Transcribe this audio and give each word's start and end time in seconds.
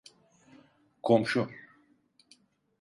Komşu… 1.03 1.49